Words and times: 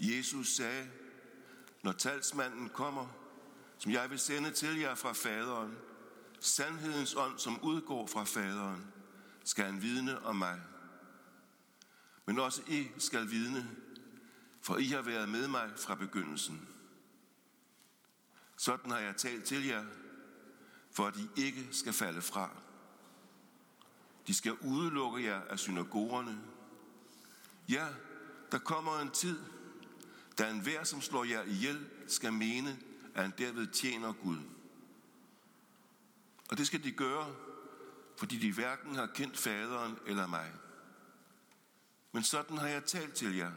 Jesus 0.00 0.48
sagde, 0.48 0.90
når 1.82 1.92
talsmanden 1.92 2.68
kommer, 2.68 3.06
som 3.78 3.92
jeg 3.92 4.10
vil 4.10 4.18
sende 4.18 4.50
til 4.50 4.78
jer 4.78 4.94
fra 4.94 5.12
faderen, 5.12 5.78
sandhedens 6.40 7.14
ånd, 7.14 7.38
som 7.38 7.60
udgår 7.60 8.06
fra 8.06 8.24
faderen, 8.24 8.86
skal 9.44 9.64
han 9.64 9.82
vidne 9.82 10.24
om 10.24 10.36
mig. 10.36 10.60
Men 12.26 12.38
også 12.38 12.62
I 12.68 12.88
skal 12.98 13.30
vidne, 13.30 13.70
for 14.60 14.76
I 14.76 14.84
har 14.86 15.02
været 15.02 15.28
med 15.28 15.48
mig 15.48 15.70
fra 15.76 15.94
begyndelsen. 15.94 16.68
Sådan 18.56 18.90
har 18.90 18.98
jeg 18.98 19.16
talt 19.16 19.44
til 19.44 19.66
jer, 19.66 19.84
for 20.90 21.06
at 21.06 21.16
I 21.16 21.28
ikke 21.36 21.68
skal 21.72 21.92
falde 21.92 22.22
fra. 22.22 22.50
De 24.26 24.34
skal 24.34 24.52
udelukke 24.52 25.24
jer 25.24 25.40
af 25.40 25.58
synagogerne. 25.58 26.40
Ja, 27.68 27.86
der 28.52 28.58
kommer 28.58 29.00
en 29.00 29.10
tid, 29.10 29.38
da 30.40 30.50
enhver, 30.50 30.84
som 30.84 31.00
slår 31.00 31.24
jer 31.24 31.42
ihjel, 31.42 31.88
skal 32.06 32.32
mene, 32.32 32.78
at 33.14 33.22
han 33.22 33.32
derved 33.38 33.66
tjener 33.66 34.12
Gud. 34.12 34.38
Og 36.50 36.58
det 36.58 36.66
skal 36.66 36.84
de 36.84 36.92
gøre, 36.92 37.34
fordi 38.18 38.38
de 38.38 38.52
hverken 38.52 38.94
har 38.94 39.06
kendt 39.06 39.38
faderen 39.38 39.98
eller 40.06 40.26
mig. 40.26 40.52
Men 42.12 42.22
sådan 42.22 42.58
har 42.58 42.68
jeg 42.68 42.84
talt 42.84 43.14
til 43.14 43.36
jer, 43.36 43.52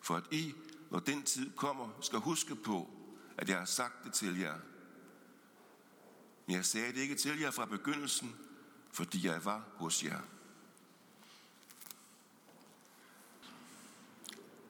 for 0.00 0.16
at 0.16 0.24
I, 0.30 0.54
når 0.90 0.98
den 0.98 1.22
tid 1.22 1.56
kommer, 1.56 1.98
skal 2.00 2.18
huske 2.18 2.54
på, 2.54 2.90
at 3.38 3.48
jeg 3.48 3.58
har 3.58 3.64
sagt 3.64 4.04
det 4.04 4.12
til 4.12 4.38
jer. 4.38 4.58
Men 6.46 6.56
jeg 6.56 6.64
sagde 6.64 6.92
det 6.92 7.00
ikke 7.00 7.14
til 7.14 7.40
jer 7.40 7.50
fra 7.50 7.64
begyndelsen, 7.64 8.36
fordi 8.92 9.26
jeg 9.26 9.44
var 9.44 9.64
hos 9.76 10.04
jer. 10.04 10.20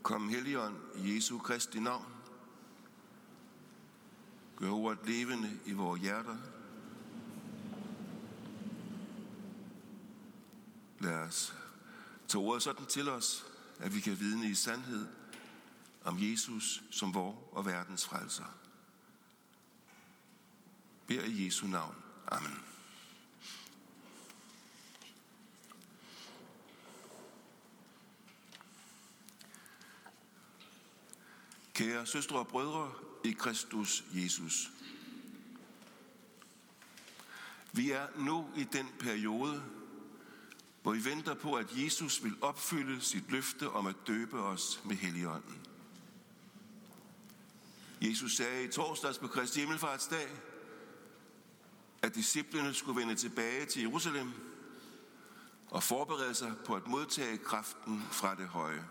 Kom 0.05 0.29
Helligånd 0.29 0.77
i 0.95 1.15
Jesu 1.15 1.39
Kristi 1.39 1.81
navn. 1.81 2.07
Gør 4.57 4.71
ordet 4.71 4.99
levende 5.07 5.61
i 5.67 5.73
vores 5.73 6.01
hjerter. 6.01 6.37
Lad 11.01 11.19
os 11.19 11.55
tage 12.29 12.45
ordet 12.45 12.63
sådan 12.63 12.87
til 12.87 13.09
os, 13.09 13.47
at 13.79 13.95
vi 13.95 14.01
kan 14.01 14.21
vidne 14.21 14.47
i 14.47 14.55
sandhed 14.55 15.07
om 16.05 16.17
Jesus 16.19 16.83
som 16.91 17.15
vor 17.15 17.49
og 17.53 17.67
verdens 17.67 18.07
frelser. 18.07 18.57
Bær 21.07 21.23
i 21.23 21.47
Jesu 21.47 21.67
navn. 21.67 21.97
Amen. 22.27 22.74
Kære 31.75 32.07
søstre 32.07 32.39
og 32.39 32.49
brødre 32.49 32.93
i 33.25 33.33
Kristus 33.33 34.05
Jesus. 34.15 34.71
Vi 37.73 37.91
er 37.91 38.07
nu 38.17 38.51
i 38.57 38.65
den 38.65 38.87
periode, 38.99 39.63
hvor 40.83 40.93
vi 40.93 41.05
venter 41.05 41.35
på, 41.35 41.55
at 41.55 41.67
Jesus 41.77 42.25
vil 42.25 42.37
opfylde 42.41 43.01
sit 43.01 43.31
løfte 43.31 43.71
om 43.71 43.87
at 43.87 43.95
døbe 44.07 44.41
os 44.41 44.81
med 44.85 44.97
Helligånden. 44.97 45.61
Jesus 48.03 48.37
sagde 48.37 48.65
i 48.65 48.69
torsdags 48.69 49.19
på 49.19 49.29
Kristi 49.29 49.61
Himmelfartsdag, 49.61 50.29
at 52.03 52.15
disciplene 52.15 52.75
skulle 52.75 53.01
vende 53.01 53.15
tilbage 53.15 53.67
til 53.67 53.83
Jerusalem 53.83 54.33
og 55.71 55.83
forberede 55.83 56.35
sig 56.35 56.53
på 56.67 56.75
at 56.75 56.87
modtage 56.87 57.39
kraften 57.39 58.03
fra 58.11 58.35
det 58.35 58.49
høje. 58.49 58.85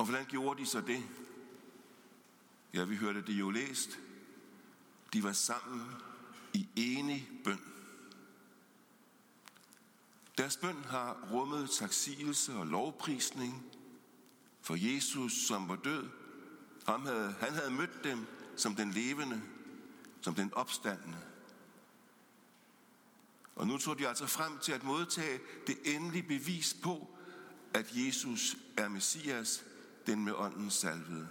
Og 0.00 0.06
hvordan 0.06 0.26
gjorde 0.26 0.60
de 0.60 0.66
så 0.66 0.80
det? 0.80 1.02
Ja, 2.74 2.84
vi 2.84 2.96
hørte 2.96 3.22
det 3.22 3.32
jo 3.32 3.50
læst. 3.50 3.98
De 5.12 5.22
var 5.22 5.32
sammen 5.32 5.92
i 6.54 6.68
enig 6.76 7.28
bøn. 7.44 7.60
Deres 10.38 10.56
bøn 10.56 10.84
har 10.84 11.28
rummet 11.32 11.70
taksigelse 11.70 12.54
og 12.54 12.66
lovprisning 12.66 13.64
for 14.60 14.74
Jesus, 14.94 15.32
som 15.32 15.68
var 15.68 15.76
død. 15.76 16.08
Han 16.86 17.00
havde, 17.00 17.34
han 17.40 17.52
havde 17.52 17.70
mødt 17.70 18.04
dem 18.04 18.26
som 18.56 18.74
den 18.74 18.90
levende, 18.90 19.42
som 20.20 20.34
den 20.34 20.54
opstandende. 20.54 21.22
Og 23.54 23.66
nu 23.66 23.78
tog 23.78 23.98
de 23.98 24.08
altså 24.08 24.26
frem 24.26 24.58
til 24.58 24.72
at 24.72 24.84
modtage 24.84 25.40
det 25.66 25.78
endelige 25.84 26.28
bevis 26.28 26.76
på, 26.82 27.10
at 27.74 27.86
Jesus 27.94 28.56
er 28.76 28.88
Messias, 28.88 29.64
den 30.10 30.24
med 30.24 30.32
ånden 30.32 30.70
salvede. 30.70 31.28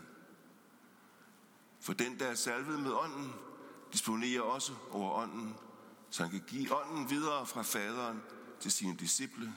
For 1.80 1.94
den, 1.94 2.20
der 2.20 2.28
er 2.28 2.36
salvet 2.36 2.80
med 2.80 2.92
ånden, 2.92 3.34
disponerer 3.94 4.42
også 4.42 4.74
over 4.92 5.14
ånden, 5.14 5.56
så 6.10 6.24
han 6.24 6.32
kan 6.32 6.44
give 6.48 6.76
ånden 6.76 7.10
videre 7.10 7.46
fra 7.46 7.62
faderen 7.62 8.22
til 8.60 8.72
sine 8.72 8.98
disciple. 8.98 9.54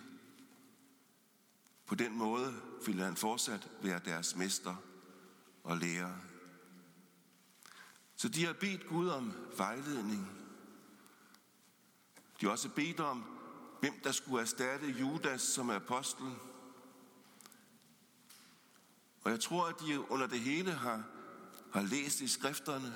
På 1.86 1.94
den 1.94 2.18
måde 2.18 2.54
vil 2.86 3.00
han 3.00 3.16
fortsat 3.16 3.70
være 3.82 4.00
deres 4.04 4.36
mester 4.36 4.76
og 5.64 5.76
lærer. 5.76 6.14
Så 8.16 8.28
de 8.28 8.46
har 8.46 8.52
bedt 8.52 8.86
Gud 8.86 9.08
om 9.08 9.32
vejledning. 9.56 10.30
De 12.40 12.46
har 12.46 12.50
også 12.50 12.68
bedt 12.68 13.00
om, 13.00 13.24
hvem 13.80 14.00
der 14.04 14.12
skulle 14.12 14.40
erstatte 14.40 14.86
Judas 14.86 15.42
som 15.42 15.70
apostel. 15.70 16.26
Og 19.24 19.30
jeg 19.30 19.40
tror, 19.40 19.64
at 19.66 19.74
de 19.80 20.10
under 20.10 20.26
det 20.26 20.40
hele 20.40 20.72
har, 20.72 21.02
har 21.72 21.82
læst 21.82 22.20
i 22.20 22.28
skrifterne 22.28 22.94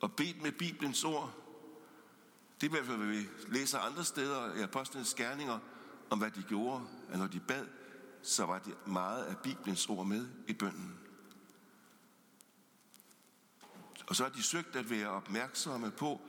og 0.00 0.12
bedt 0.12 0.42
med 0.42 0.52
Bibelens 0.52 1.04
ord. 1.04 1.34
Det 2.60 2.66
er 2.66 2.70
i 2.70 2.74
hvert 2.74 2.86
fald, 2.86 2.96
hvad 2.96 3.06
vi 3.06 3.28
læser 3.48 3.78
andre 3.78 4.04
steder 4.04 4.54
i 4.54 4.62
apostlenes 4.62 5.14
gerninger, 5.14 5.58
om 6.10 6.18
hvad 6.18 6.30
de 6.30 6.42
gjorde, 6.42 6.86
at 7.08 7.18
når 7.18 7.26
de 7.26 7.40
bad, 7.40 7.66
så 8.22 8.46
var 8.46 8.58
det 8.58 8.86
meget 8.86 9.24
af 9.24 9.38
Bibelens 9.38 9.88
ord 9.88 10.06
med 10.06 10.28
i 10.48 10.52
bønden. 10.52 10.98
Og 14.06 14.16
så 14.16 14.22
har 14.22 14.30
de 14.30 14.42
søgt 14.42 14.76
at 14.76 14.90
være 14.90 15.08
opmærksomme 15.08 15.90
på 15.90 16.20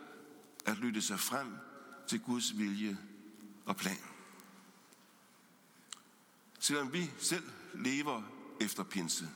at 0.65 0.77
lytte 0.77 1.01
sig 1.01 1.19
frem 1.19 1.57
til 2.07 2.19
Guds 2.19 2.57
vilje 2.57 2.97
og 3.65 3.75
plan. 3.75 3.97
Selvom 6.59 6.93
vi 6.93 7.11
selv 7.17 7.49
lever 7.73 8.23
efter 8.61 8.83
pinse, 8.83 9.29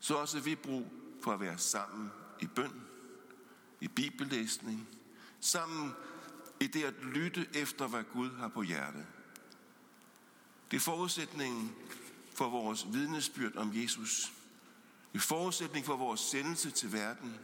så 0.00 0.14
også 0.14 0.40
vi 0.40 0.54
brug 0.54 0.92
for 1.22 1.32
at 1.32 1.40
være 1.40 1.58
sammen 1.58 2.10
i 2.40 2.46
bøn, 2.46 2.82
i 3.80 3.88
bibellæsning, 3.88 4.88
sammen 5.40 5.92
i 6.60 6.66
det 6.66 6.84
at 6.84 6.94
lytte 7.02 7.46
efter, 7.54 7.86
hvad 7.86 8.04
Gud 8.12 8.30
har 8.30 8.48
på 8.48 8.62
hjerte. 8.62 9.06
Det 10.70 10.76
er 10.76 10.80
forudsætningen 10.80 11.74
for 12.34 12.48
vores 12.48 12.86
vidnesbyrd 12.92 13.56
om 13.56 13.70
Jesus. 13.74 14.32
Det 15.12 15.18
er 15.18 15.22
forudsætning 15.22 15.86
for 15.86 15.96
vores 15.96 16.20
sendelse 16.20 16.70
til 16.70 16.92
verden, 16.92 17.38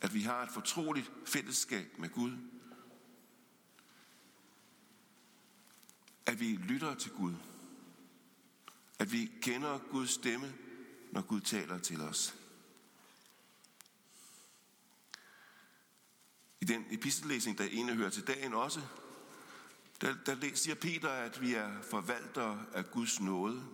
at 0.00 0.14
vi 0.14 0.20
har 0.20 0.42
et 0.42 0.50
fortroligt 0.50 1.12
fællesskab 1.26 1.98
med 1.98 2.08
Gud. 2.08 2.32
At 6.26 6.40
vi 6.40 6.46
lytter 6.46 6.94
til 6.94 7.10
Gud. 7.10 7.34
At 8.98 9.12
vi 9.12 9.32
kender 9.42 9.78
Guds 9.90 10.10
stemme, 10.10 10.54
når 11.12 11.22
Gud 11.22 11.40
taler 11.40 11.78
til 11.78 12.00
os. 12.00 12.34
I 16.60 16.64
den 16.64 16.84
epistellæsning, 16.90 17.58
der 17.58 17.64
ene 17.64 17.94
hører 17.94 18.10
til 18.10 18.26
dagen 18.26 18.54
også, 18.54 18.80
der, 20.00 20.14
der 20.26 20.54
siger 20.54 20.74
Peter, 20.74 21.08
at 21.08 21.40
vi 21.40 21.54
er 21.54 21.82
forvaltere 21.82 22.66
af 22.74 22.90
Guds 22.90 23.20
nåde, 23.20 23.64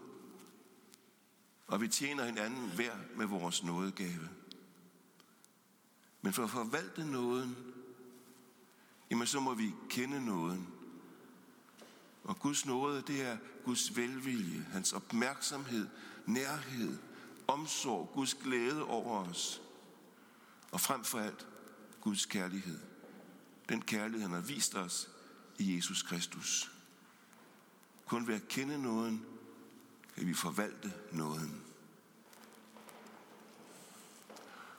og 1.67 1.81
vi 1.81 1.89
tjener 1.89 2.25
hinanden 2.25 2.71
hver 2.71 2.97
med 3.17 3.27
vores 3.27 3.63
nådegave. 3.63 4.29
Men 6.23 6.33
for 6.33 6.45
at 6.45 6.51
forvalte 6.51 7.05
nåden, 7.05 7.57
jamen 9.11 9.27
så 9.27 9.41
må 9.41 9.55
vi 9.55 9.73
kende 9.89 10.25
nåden. 10.25 10.74
Og 12.25 12.39
Guds 12.39 12.67
nåde, 12.67 13.03
det 13.07 13.23
er 13.23 13.37
Guds 13.65 13.97
velvilje, 13.97 14.67
hans 14.73 14.93
opmærksomhed, 14.93 15.89
nærhed, 16.27 16.99
omsorg, 17.47 18.11
Guds 18.15 18.35
glæde 18.35 18.85
over 18.85 19.29
os. 19.29 19.63
Og 20.71 20.81
frem 20.81 21.05
for 21.05 21.19
alt, 21.19 21.47
Guds 22.01 22.27
kærlighed. 22.27 22.81
Den 23.69 23.83
kærlighed, 23.83 24.23
han 24.23 24.33
har 24.33 24.41
vist 24.41 24.75
os 24.75 25.09
i 25.59 25.77
Jesus 25.77 26.03
Kristus. 26.03 26.71
Kun 28.07 28.27
ved 28.27 28.35
at 28.35 28.49
kende 28.49 28.83
nåden, 28.83 29.27
kan 30.17 30.27
vi 30.27 30.35
forvalte 30.35 30.93
nåden. 31.13 31.63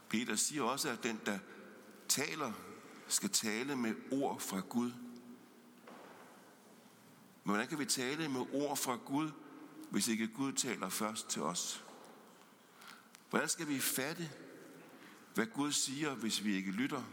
Peter 0.10 0.36
siger 0.36 0.64
også, 0.64 0.90
at 0.90 1.04
den, 1.04 1.20
der 1.26 1.40
taler, 2.08 2.52
skal 3.08 3.30
tale 3.30 3.76
med 3.76 3.96
ord 4.12 4.40
fra 4.40 4.60
Gud. 4.60 4.92
Men 7.46 7.52
hvordan 7.52 7.68
kan 7.68 7.80
vi 7.80 7.86
tale 7.86 8.30
med 8.30 8.46
ord 8.54 8.78
fra 8.78 8.96
Gud, 8.96 9.32
hvis 9.90 10.08
ikke 10.08 10.28
Gud 10.28 10.54
taler 10.54 10.90
først 10.90 11.30
til 11.30 11.42
os? 11.42 11.84
Hvordan 13.30 13.50
skal 13.50 13.68
vi 13.68 13.80
fatte, 13.80 14.32
hvad 15.34 15.46
Gud 15.46 15.72
siger, 15.72 16.16
hvis 16.16 16.44
vi 16.44 16.56
ikke 16.56 16.72
lytter? 16.72 17.04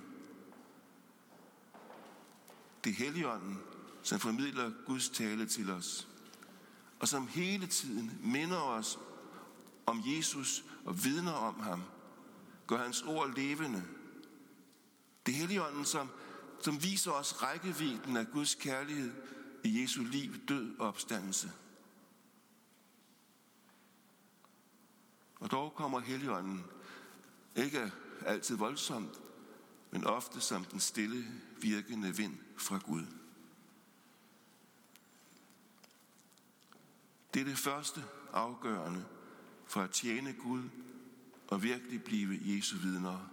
Det 2.84 2.90
er 2.90 2.94
Helligånden, 2.94 3.58
som 4.02 4.20
formidler 4.20 4.72
Guds 4.86 5.08
tale 5.08 5.46
til 5.46 5.70
os, 5.70 6.08
og 7.00 7.08
som 7.08 7.26
hele 7.26 7.66
tiden 7.66 8.18
minder 8.22 8.60
os 8.60 8.98
om 9.86 10.02
Jesus 10.06 10.64
og 10.84 11.04
vidner 11.04 11.32
om 11.32 11.60
ham, 11.60 11.82
gør 12.66 12.78
hans 12.78 13.02
ord 13.02 13.34
levende. 13.36 13.84
Det 15.26 15.34
er 15.34 15.38
Helligånden, 15.38 15.84
som, 15.84 16.10
som 16.60 16.82
viser 16.82 17.10
os 17.10 17.42
rækkevidden 17.42 18.16
af 18.16 18.26
Guds 18.32 18.54
kærlighed 18.54 19.12
i 19.64 19.82
Jesu 19.82 20.02
liv, 20.02 20.46
død 20.48 20.78
og 20.78 20.88
opstandelse. 20.88 21.52
Og 25.40 25.50
dog 25.50 25.74
kommer 25.74 26.00
Helligånden 26.00 26.64
ikke 27.56 27.92
altid 28.26 28.56
voldsomt, 28.56 29.20
men 29.90 30.04
ofte 30.04 30.40
som 30.40 30.64
den 30.64 30.80
stille, 30.80 31.24
virkende 31.60 32.16
vind 32.16 32.38
fra 32.56 32.78
Gud. 32.78 33.06
Det 37.34 37.40
er 37.40 37.44
det 37.44 37.58
første 37.58 38.04
afgørende 38.32 39.04
for 39.66 39.80
at 39.80 39.90
tjene 39.90 40.32
Gud 40.32 40.62
og 41.48 41.62
virkelig 41.62 42.04
blive 42.04 42.56
Jesu 42.56 42.76
vidner. 42.76 43.28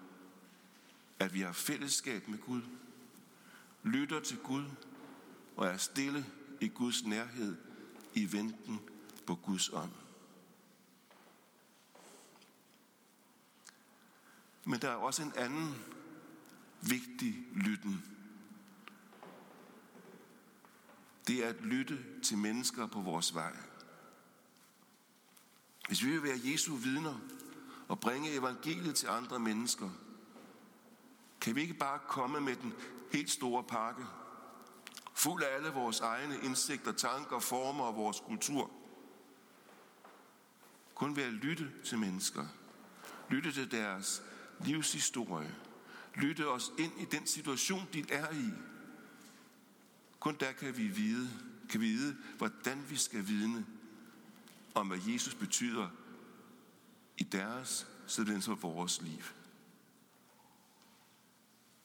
At 1.20 1.34
vi 1.34 1.42
har 1.42 1.52
fællesskab 1.52 2.28
med 2.28 2.38
Gud, 2.38 2.62
lytter 3.84 4.20
til 4.20 4.38
Gud 4.38 4.66
og 5.60 5.68
er 5.68 5.78
stille 5.78 6.26
i 6.62 6.68
Guds 6.68 7.04
nærhed 7.04 7.58
i 8.14 8.34
venten 8.34 8.80
på 9.28 9.36
Guds 9.36 9.70
ånd. 9.70 9.92
Men 14.66 14.82
der 14.82 14.90
er 14.90 14.96
også 14.96 15.24
en 15.24 15.34
anden 15.36 15.76
vigtig 16.82 17.36
lytten. 17.56 18.06
Det 21.28 21.46
er 21.46 21.50
at 21.50 21.62
lytte 21.62 22.22
til 22.24 22.38
mennesker 22.38 22.88
på 22.88 23.02
vores 23.02 23.36
vej. 23.36 23.54
Hvis 25.88 26.04
vi 26.04 26.12
vil 26.12 26.24
være 26.24 26.40
Jesu 26.44 26.76
vidner 26.76 27.20
og 27.88 28.00
bringe 28.00 28.34
evangeliet 28.34 28.96
til 28.96 29.08
andre 29.08 29.40
mennesker, 29.40 29.90
kan 31.42 31.56
vi 31.56 31.62
ikke 31.62 31.74
bare 31.74 32.00
komme 32.08 32.42
med 32.42 32.56
den 32.56 32.74
helt 33.12 33.32
store 33.32 33.64
pakke, 33.64 34.06
fuld 35.20 35.44
af 35.44 35.56
alle 35.56 35.70
vores 35.70 36.00
egne 36.00 36.40
indsigter, 36.44 36.92
tanker, 36.92 37.40
former 37.40 37.84
og 37.84 37.96
vores 37.96 38.20
kultur. 38.20 38.72
Kun 40.96 41.16
ved 41.16 41.24
at 41.24 41.34
lytte 41.34 41.72
til 41.86 41.98
mennesker, 41.98 42.46
lytte 43.30 43.52
til 43.52 43.72
deres 43.72 44.24
livshistorie, 44.66 45.56
lytte 46.16 46.48
os 46.48 46.72
ind 46.78 47.02
i 47.02 47.06
den 47.06 47.28
situation, 47.28 47.88
de 47.94 48.06
er 48.12 48.34
i. 48.34 48.52
Kun 50.20 50.38
der 50.40 50.52
kan 50.52 50.78
vi 50.78 50.88
vide, 50.88 51.30
kan 51.70 51.82
vide, 51.82 52.18
hvordan 52.38 52.86
vi 52.90 52.98
skal 52.98 53.28
vidne 53.28 53.66
om, 54.76 54.88
hvad 54.88 55.00
Jesus 55.08 55.36
betyder 55.36 55.90
i 57.18 57.24
deres, 57.24 57.88
såvel 58.08 58.42
som 58.42 58.62
vores 58.62 59.02
liv. 59.02 59.24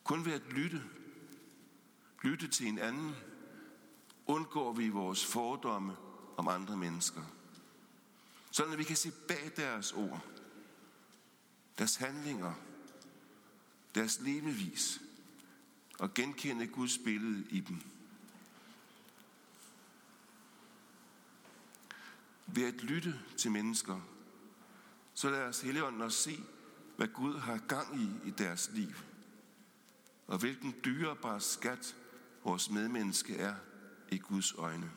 Kun 0.05 0.25
ved 0.25 0.33
at 0.33 0.43
lytte, 0.51 0.83
lytte 2.25 2.49
til 2.49 2.67
hinanden, 2.67 3.15
undgår 4.27 4.73
vi 4.73 4.89
vores 4.89 5.27
fordomme 5.27 5.97
om 6.37 6.49
andre 6.49 6.77
mennesker. 6.77 7.23
Sådan 8.51 8.73
at 8.73 8.79
vi 8.79 8.85
kan 8.85 8.97
se 8.97 9.13
bag 9.29 9.53
deres 9.57 9.93
ord, 9.93 10.27
deres 11.79 11.97
handlinger, 11.97 12.55
deres 13.95 14.21
levevis 14.21 15.01
og 15.99 16.15
genkende 16.15 16.67
Guds 16.67 16.99
billede 16.99 17.47
i 17.51 17.61
dem. 17.61 17.81
Ved 22.47 22.65
at 22.65 22.83
lytte 22.83 23.21
til 23.37 23.51
mennesker, 23.51 24.01
så 25.15 25.31
lad 25.31 25.43
os 25.43 25.61
Helligånden 25.61 26.03
os 26.03 26.15
se, 26.15 26.41
hvad 26.97 27.09
Gud 27.09 27.39
har 27.39 27.59
gang 27.59 28.01
i 28.01 28.29
i 28.29 28.31
deres 28.31 28.71
liv, 28.73 28.95
og 30.27 30.39
hvilken 30.39 30.75
dyrebar 30.85 31.39
skat 31.39 31.97
vores 32.45 32.71
medmenneske 32.71 33.37
er 33.37 33.55
i 34.09 34.19
Guds 34.19 34.53
øjne. 34.53 34.91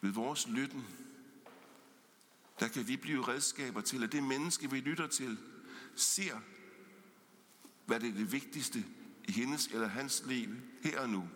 Ved 0.00 0.10
vores 0.10 0.48
lytten, 0.48 0.86
der 2.60 2.68
kan 2.68 2.88
vi 2.88 2.96
blive 2.96 3.28
redskaber 3.28 3.80
til, 3.80 4.04
at 4.04 4.12
det 4.12 4.22
menneske, 4.22 4.70
vi 4.70 4.80
lytter 4.80 5.06
til, 5.06 5.38
ser, 5.96 6.40
hvad 7.86 8.00
det 8.00 8.08
er 8.08 8.14
det 8.14 8.32
vigtigste 8.32 8.84
i 9.24 9.32
hendes 9.32 9.66
eller 9.66 9.86
hans 9.86 10.22
liv 10.26 10.56
her 10.82 11.00
og 11.00 11.08
nu. 11.08 11.28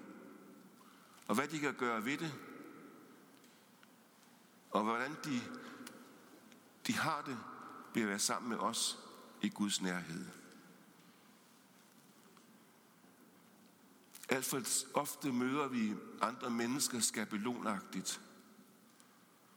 Og 1.26 1.34
hvad 1.34 1.48
de 1.48 1.58
kan 1.58 1.74
gøre 1.74 2.04
ved 2.04 2.18
det. 2.18 2.34
Og 4.70 4.84
hvordan 4.84 5.16
de, 5.24 5.40
de 6.86 6.92
har 6.92 7.22
det 7.22 7.38
ved 7.94 8.02
at 8.02 8.08
være 8.08 8.18
sammen 8.18 8.48
med 8.48 8.58
os 8.58 9.07
i 9.42 9.48
Guds 9.48 9.82
nærhed. 9.82 10.26
Alt 14.28 14.44
for 14.44 14.62
ofte 14.94 15.32
møder 15.32 15.68
vi 15.68 15.94
andre 16.20 16.50
mennesker 16.50 17.00
skabelonagtigt. 17.00 18.20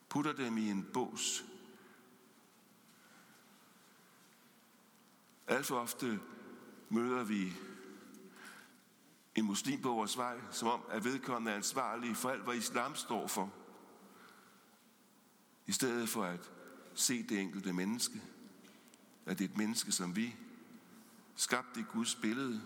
Putter 0.10 0.34
dem 0.34 0.58
i 0.58 0.70
en 0.70 0.88
bås. 0.94 1.46
Alt 5.48 5.66
for 5.66 5.80
ofte 5.80 6.20
møder 6.90 7.24
vi 7.24 7.54
en 9.36 9.46
muslim 9.46 9.82
på 9.82 9.90
vores 9.90 10.18
vej, 10.18 10.40
som 10.52 10.68
om 10.68 10.82
at 10.90 11.04
vedkommende 11.04 11.52
er 11.52 11.56
ansvarlig 11.56 12.18
for 12.18 12.30
alt, 12.30 12.44
hvad 12.44 12.56
islam 12.56 12.96
står 12.96 13.28
for. 13.28 13.54
I 15.68 15.72
stedet 15.72 16.10
for 16.10 16.24
at 16.24 16.52
se 16.94 17.24
det 17.24 17.40
enkelte 17.40 17.74
menneske, 17.74 18.22
at 19.26 19.40
det 19.40 19.46
er 19.46 19.50
et 19.50 19.58
menneske 19.58 19.92
som 19.92 20.16
vi, 20.16 20.36
skabt 21.36 21.78
i 21.78 21.82
Guds 21.82 22.16
billede. 22.16 22.62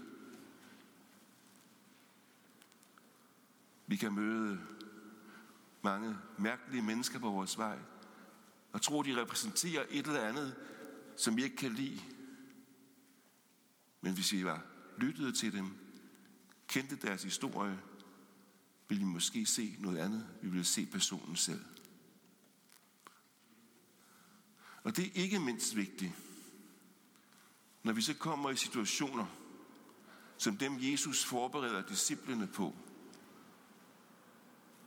Vi 3.87 3.95
kan 3.95 4.13
møde 4.13 4.61
mange 5.81 6.17
mærkelige 6.37 6.81
mennesker 6.81 7.19
på 7.19 7.29
vores 7.29 7.57
vej, 7.57 7.79
og 8.71 8.81
tro, 8.81 9.01
de 9.01 9.21
repræsenterer 9.21 9.85
et 9.89 10.07
eller 10.07 10.21
andet, 10.21 10.55
som 11.15 11.37
vi 11.37 11.43
ikke 11.43 11.55
kan 11.55 11.73
lide. 11.73 12.01
Men 14.01 14.13
hvis 14.13 14.31
vi 14.31 14.45
var 14.45 14.65
lyttede 14.97 15.31
til 15.31 15.53
dem, 15.53 15.71
kendte 16.67 16.95
deres 16.95 17.23
historie, 17.23 17.79
ville 18.89 19.05
vi 19.05 19.09
måske 19.09 19.45
se 19.45 19.75
noget 19.79 19.97
andet. 19.97 20.27
Vi 20.41 20.49
ville 20.49 20.65
se 20.65 20.85
personen 20.85 21.35
selv. 21.35 21.65
Og 24.83 24.97
det 24.97 25.05
er 25.05 25.11
ikke 25.13 25.39
mindst 25.39 25.75
vigtigt, 25.75 26.11
når 27.85 27.93
vi 27.93 28.01
så 28.01 28.13
kommer 28.13 28.49
i 28.49 28.55
situationer, 28.55 29.25
som 30.37 30.57
dem 30.57 30.77
Jesus 30.79 31.25
forbereder 31.25 31.81
disciplene 31.81 32.47
på. 32.47 32.75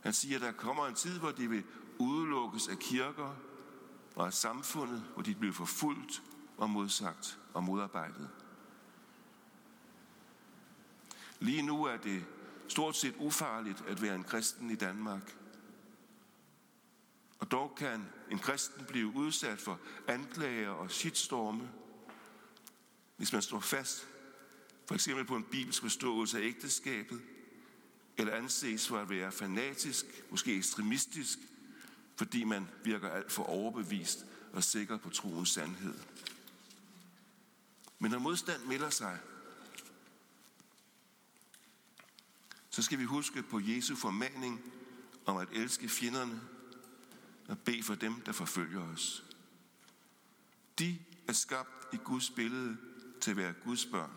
Han 0.01 0.13
siger, 0.13 0.35
at 0.35 0.41
der 0.41 0.51
kommer 0.51 0.87
en 0.87 0.95
tid, 0.95 1.19
hvor 1.19 1.31
de 1.31 1.49
vil 1.49 1.63
udelukkes 1.97 2.67
af 2.67 2.79
kirker 2.79 3.35
og 4.15 4.25
af 4.25 4.33
samfundet, 4.33 5.03
hvor 5.13 5.23
de 5.23 5.35
bliver 5.35 5.53
forfulgt 5.53 6.23
og 6.57 6.69
modsagt 6.69 7.39
og 7.53 7.63
modarbejdet. 7.63 8.29
Lige 11.39 11.61
nu 11.61 11.83
er 11.83 11.97
det 11.97 12.25
stort 12.67 12.95
set 12.95 13.15
ufarligt 13.19 13.83
at 13.87 14.01
være 14.01 14.15
en 14.15 14.23
kristen 14.23 14.69
i 14.69 14.75
Danmark. 14.75 15.37
Og 17.39 17.51
dog 17.51 17.75
kan 17.77 18.05
en 18.31 18.39
kristen 18.39 18.85
blive 18.85 19.15
udsat 19.15 19.61
for 19.61 19.79
anklager 20.07 20.69
og 20.69 20.91
shitstorme, 20.91 21.69
hvis 23.19 23.33
man 23.33 23.41
står 23.41 23.59
fast, 23.59 24.07
for 24.87 24.95
eksempel 24.95 25.25
på 25.25 25.35
en 25.35 25.43
bibelsk 25.43 25.81
forståelse 25.81 26.37
af 26.37 26.43
ægteskabet, 26.43 27.21
eller 28.17 28.33
anses 28.33 28.87
for 28.87 28.97
at 28.97 29.09
være 29.09 29.31
fanatisk, 29.31 30.05
måske 30.29 30.55
ekstremistisk, 30.55 31.39
fordi 32.15 32.43
man 32.43 32.67
virker 32.83 33.09
alt 33.09 33.31
for 33.31 33.43
overbevist 33.43 34.25
og 34.53 34.63
sikker 34.63 34.97
på 34.97 35.09
troens 35.09 35.49
sandhed. 35.49 35.93
Men 37.99 38.11
når 38.11 38.19
modstand 38.19 38.63
melder 38.63 38.89
sig, 38.89 39.19
så 42.69 42.83
skal 42.83 42.99
vi 42.99 43.03
huske 43.03 43.43
på 43.43 43.59
Jesu 43.59 43.95
formaning 43.95 44.61
om 45.25 45.37
at 45.37 45.47
elske 45.51 45.89
fjenderne 45.89 46.41
og 47.47 47.59
bede 47.59 47.83
for 47.83 47.95
dem, 47.95 48.21
der 48.21 48.31
forfølger 48.31 48.81
os. 48.81 49.23
De 50.79 50.99
er 51.27 51.33
skabt 51.33 51.93
i 51.93 51.97
Guds 51.97 52.29
billede 52.29 52.88
til 53.21 53.31
at 53.31 53.37
være 53.37 53.53
Guds 53.63 53.85
børn. 53.85 54.11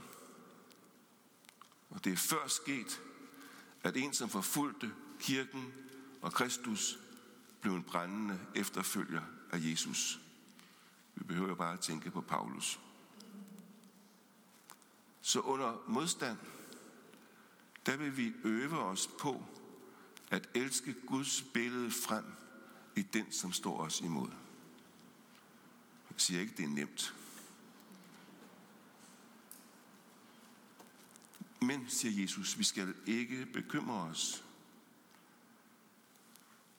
Og 1.90 2.04
det 2.04 2.12
er 2.12 2.16
før 2.16 2.48
sket, 2.48 3.00
at 3.82 3.96
en, 3.96 4.14
som 4.14 4.28
forfulgte 4.28 4.92
kirken 5.20 5.72
og 6.22 6.32
Kristus, 6.32 6.98
blev 7.60 7.74
en 7.74 7.82
brændende 7.82 8.40
efterfølger 8.54 9.22
af 9.52 9.58
Jesus. 9.60 10.20
Vi 11.14 11.24
behøver 11.24 11.54
bare 11.54 11.72
at 11.72 11.80
tænke 11.80 12.10
på 12.10 12.20
Paulus. 12.20 12.80
Så 15.20 15.40
under 15.40 15.84
modstand, 15.86 16.38
der 17.86 17.96
vil 17.96 18.16
vi 18.16 18.32
øve 18.44 18.78
os 18.78 19.10
på 19.20 19.44
at 20.30 20.48
elske 20.54 20.94
Guds 21.06 21.42
billede 21.54 21.90
frem 21.90 22.24
i 22.96 23.02
den, 23.02 23.32
som 23.32 23.52
står 23.52 23.80
os 23.80 24.00
imod. 24.00 24.28
Jeg 26.10 26.20
siger 26.20 26.40
ikke, 26.40 26.54
det 26.56 26.64
er 26.64 26.68
nemt. 26.68 27.14
Men, 31.62 31.88
siger 31.88 32.22
Jesus, 32.22 32.58
vi 32.58 32.64
skal 32.64 32.94
ikke 33.06 33.46
bekymre 33.46 34.00
os. 34.02 34.44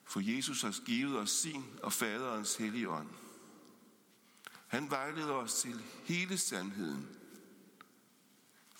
For 0.04 0.20
Jesus 0.20 0.62
har 0.62 0.84
givet 0.86 1.18
os 1.18 1.30
sin 1.30 1.64
og 1.82 1.92
faderens 1.92 2.56
hellige 2.56 2.88
ånd. 2.88 3.10
Han 4.66 4.90
vejleder 4.90 5.32
os 5.32 5.54
til 5.60 5.82
hele 6.04 6.38
sandheden 6.38 7.08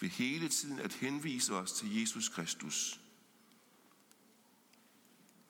ved 0.00 0.08
hele 0.08 0.48
tiden 0.48 0.78
at 0.78 0.92
henvise 0.92 1.54
os 1.54 1.72
til 1.72 2.00
Jesus 2.00 2.28
Kristus. 2.28 3.00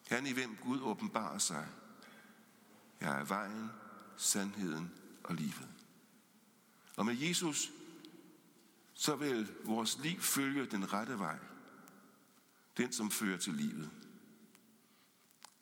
Han 0.09 0.27
i 0.27 0.33
hvem 0.33 0.57
Gud 0.57 0.81
åbenbarer 0.81 1.39
sig. 1.39 1.69
Jeg 3.01 3.21
er 3.21 3.25
vejen, 3.25 3.71
sandheden 4.17 4.93
og 5.25 5.35
livet. 5.35 5.69
Og 6.97 7.07
med 7.07 7.15
Jesus, 7.15 7.71
så 8.95 9.17
vil 9.17 9.55
vores 9.65 9.99
liv 9.99 10.21
følge 10.21 10.67
den 10.67 10.93
rette 10.93 11.19
vej. 11.19 11.39
Den, 12.77 12.93
som 12.93 13.11
fører 13.11 13.39
til 13.39 13.55
livet. 13.55 13.91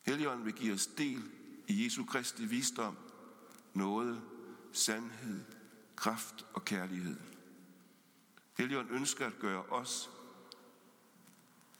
Helligånden 0.03 0.45
vil 0.45 0.55
give 0.55 0.75
os 0.75 0.87
del 0.87 1.23
i 1.69 1.85
Jesu 1.85 2.05
Kristi 2.05 2.47
visdom, 2.47 2.97
noget, 3.75 4.23
sandhed, 4.73 5.45
kraft 5.97 6.47
og 6.53 6.65
kærlighed. 6.65 7.17
Helligånden 8.59 8.95
ønsker 8.95 9.27
at 9.27 9.39
gøre 9.39 9.63
os 9.63 10.11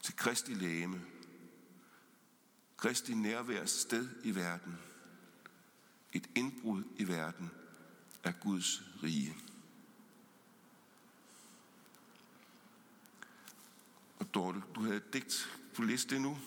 til 0.01 0.15
Kristi 0.15 0.53
lægeme. 0.53 1.01
Kristi 2.77 3.13
nærværs 3.13 3.69
sted 3.69 4.09
i 4.23 4.35
verden. 4.35 4.77
Et 6.13 6.29
indbrud 6.35 6.83
i 6.97 7.07
verden 7.07 7.51
af 8.23 8.39
Guds 8.39 8.83
rige. 9.03 9.35
Og 14.33 14.39
Dorte, 14.41 14.61
du 14.75 14.81
havde 14.81 14.97
et 14.97 15.13
digt. 15.13 15.49
Du 15.77 15.81
læste 15.81 16.15
det 16.15 16.21
nu. 16.21 16.37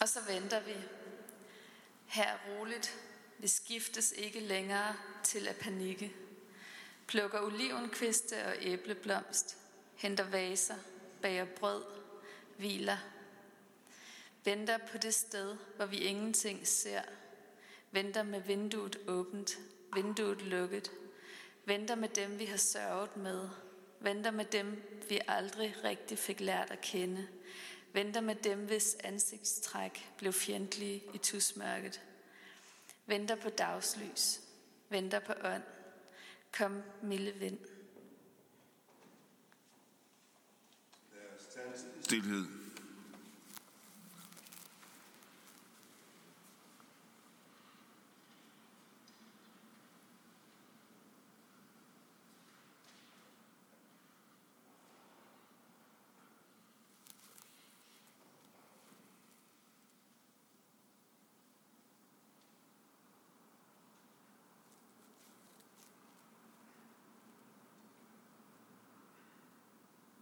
Og 0.00 0.08
så 0.08 0.20
venter 0.28 0.60
vi. 0.60 0.72
Her 2.06 2.36
roligt, 2.48 3.00
vi 3.38 3.48
skiftes 3.48 4.12
ikke 4.16 4.40
længere 4.40 4.96
til 5.22 5.48
at 5.48 5.56
panikke. 5.56 6.14
Plukker 7.06 7.40
olivenkviste 7.40 8.46
og 8.46 8.54
æbleblomst, 8.60 9.56
henter 9.94 10.30
vaser, 10.30 10.76
bager 11.22 11.44
brød, 11.44 11.99
hviler. 12.60 12.96
Venter 14.44 14.78
på 14.78 14.98
det 14.98 15.14
sted, 15.14 15.56
hvor 15.76 15.86
vi 15.86 15.98
ingenting 15.98 16.66
ser. 16.66 17.02
Venter 17.90 18.22
med 18.22 18.40
vinduet 18.40 18.98
åbent, 19.08 19.58
vinduet 19.94 20.42
lukket. 20.42 20.90
Venter 21.64 21.94
med 21.94 22.08
dem, 22.08 22.38
vi 22.38 22.44
har 22.44 22.56
sørget 22.56 23.16
med. 23.16 23.48
Venter 24.00 24.30
med 24.30 24.44
dem, 24.44 24.82
vi 25.08 25.20
aldrig 25.28 25.74
rigtig 25.84 26.18
fik 26.18 26.40
lært 26.40 26.70
at 26.70 26.80
kende 26.80 27.28
Venter 27.92 28.20
med 28.20 28.34
dem, 28.34 28.66
hvis 28.66 28.96
ansigtstræk 29.04 30.08
blev 30.16 30.32
fjendtlige 30.32 31.02
i 31.14 31.18
tusmørket. 31.18 32.00
Venter 33.06 33.34
på 33.34 33.48
dagslys. 33.48 34.40
Venter 34.88 35.18
på 35.18 35.32
ånd. 35.44 35.62
Kom, 36.52 36.82
milde 37.02 37.32
vind. 37.32 37.58
Stilhed. 42.10 42.59